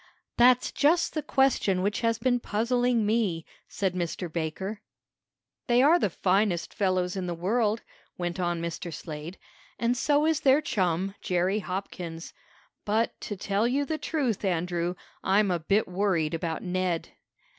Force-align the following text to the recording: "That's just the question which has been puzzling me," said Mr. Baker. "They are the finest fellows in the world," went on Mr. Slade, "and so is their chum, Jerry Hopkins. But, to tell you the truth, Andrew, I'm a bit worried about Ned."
"That's 0.35 0.71
just 0.71 1.13
the 1.13 1.21
question 1.21 1.83
which 1.83 2.01
has 2.01 2.17
been 2.17 2.39
puzzling 2.39 3.05
me," 3.05 3.45
said 3.67 3.93
Mr. 3.93 4.33
Baker. 4.33 4.81
"They 5.67 5.83
are 5.83 5.99
the 5.99 6.09
finest 6.09 6.73
fellows 6.73 7.15
in 7.15 7.27
the 7.27 7.35
world," 7.35 7.83
went 8.17 8.39
on 8.39 8.59
Mr. 8.63 8.91
Slade, 8.91 9.37
"and 9.77 9.95
so 9.95 10.25
is 10.25 10.39
their 10.39 10.59
chum, 10.59 11.13
Jerry 11.21 11.59
Hopkins. 11.59 12.33
But, 12.83 13.11
to 13.21 13.37
tell 13.37 13.67
you 13.67 13.85
the 13.85 13.99
truth, 13.99 14.43
Andrew, 14.43 14.95
I'm 15.23 15.51
a 15.51 15.59
bit 15.59 15.87
worried 15.87 16.33
about 16.33 16.63
Ned." 16.63 17.09